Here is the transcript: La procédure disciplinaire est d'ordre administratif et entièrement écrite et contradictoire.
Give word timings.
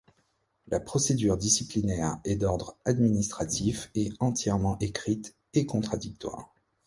La 0.67 0.79
procédure 0.79 1.37
disciplinaire 1.37 2.17
est 2.25 2.35
d'ordre 2.37 2.75
administratif 2.85 3.91
et 3.93 4.11
entièrement 4.19 4.75
écrite 4.79 5.35
et 5.53 5.67
contradictoire. 5.67 6.51